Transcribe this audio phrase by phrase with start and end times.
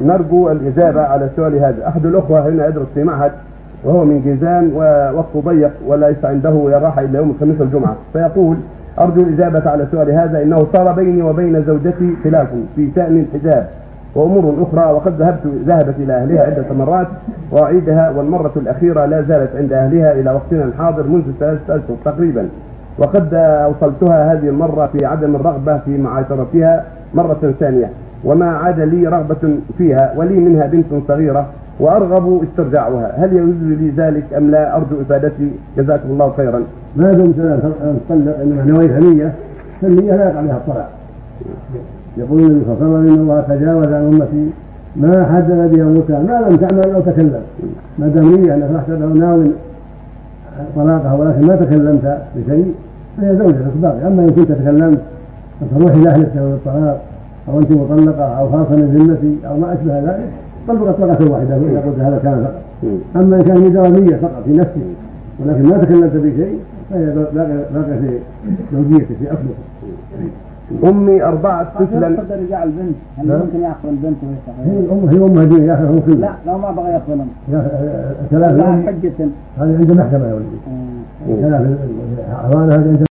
[0.00, 1.88] نرجو الإجابة على السؤال هذا.
[1.88, 3.32] أحد الأخوة هنا يدرس في معهد
[3.84, 7.96] وهو من جيزان ووقته ضيق وليس عنده راحة إلا يوم الخميس والجمعة.
[8.12, 8.56] فيقول
[8.98, 13.66] أرجو الإجابة على السؤال هذا إنه صار بيني وبين زوجتي خلاف في شأن الحجاب
[14.14, 17.06] وأمور أخرى وقد ذهبت ذهبت إلى أهلها عدة مرات
[17.50, 22.48] وأعيدها والمرة الأخيرة لا زالت عند أهلها إلى وقتنا الحاضر منذ ثلاثة أشهر تقريبا.
[22.98, 27.90] وقد أوصلتها هذه المرة في عدم الرغبة في معاشرتها مرة ثانية.
[28.24, 31.46] وما عاد لي رغبة فيها ولي منها بنت صغيرة
[31.80, 33.14] وأرغب استرجاعها.
[33.16, 35.50] هل يجوز لي ذلك أم لا؟ أرجو إفادتي.
[35.76, 36.62] جزاكم الله خيرا.
[36.96, 37.34] ما دمت
[38.66, 39.32] نويت نيه
[39.82, 40.88] فالنية لا يقع بها الطلاق
[42.16, 44.50] يقول النبي صلى الله عليه وسلم إن الله تجاوز عن أمتي
[44.96, 47.42] ما حدث بها موسى ما لم تعمل أو تكلم.
[47.98, 49.50] ما دام نية انك رحت له ناوي
[50.76, 52.74] طلاقها ولكن ما تكلمت بشيء
[53.16, 55.00] فهي زوجة باقي أما إن كنت تكلمت
[55.60, 57.00] فتروحي لأهلك بالطلاق
[57.48, 60.30] أو أنت مطلقة أو خاصة من ذمتي أو ما أشبه ذلك
[60.68, 62.62] طلقت طلقة واحدة اذا قلت هذا كان فقط.
[63.16, 64.82] أما إن كان مجرد نيه فقط في نفسك
[65.40, 66.58] ولكن ما تكلمت بشيء
[66.90, 68.18] فهي باقي باقي في
[68.72, 69.56] زوجيتك في اصلك
[70.84, 72.08] أمي أربعة طفلا.
[72.08, 72.96] يقدر يجعل البنت.
[73.18, 73.26] هل.
[73.26, 74.16] ممكن يأخذ البنت
[74.66, 76.16] هي؟ الام هي امها دين ياخذ هم كله.
[76.16, 77.28] لا لو ما بغى ياخذهم
[78.30, 79.12] ثلاث لا حجة.
[79.58, 80.58] هذه عند المحكمه يا ولدي.
[80.66, 81.40] آه.
[81.40, 81.62] ثلاث
[82.72, 83.02] هذه عند